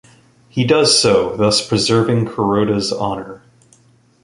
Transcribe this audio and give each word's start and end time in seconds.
He 0.49 0.63
does 0.65 0.99
so, 0.99 1.35
thus 1.37 1.63
preserving 1.67 2.25
Kuroda's 2.25 2.91
honor. 2.91 3.43